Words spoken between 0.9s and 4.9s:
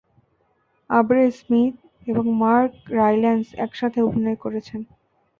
আব্রে Smith এবং Mark Rylance একসাথে অভিনয় করেছেন।